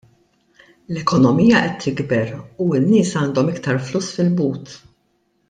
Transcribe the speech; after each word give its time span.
L-ekonomija 0.93 1.59
qed 1.67 1.75
tikber 1.83 2.31
u 2.65 2.71
n-nies 2.79 3.13
għandhom 3.21 3.53
iktar 3.53 3.79
flus 3.91 4.09
fil-but. 4.19 4.75